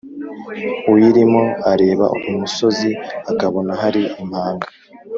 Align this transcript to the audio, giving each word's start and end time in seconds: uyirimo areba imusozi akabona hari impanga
uyirimo 0.91 1.43
areba 1.71 2.07
imusozi 2.31 2.89
akabona 3.31 3.71
hari 3.81 4.01
impanga 4.21 4.67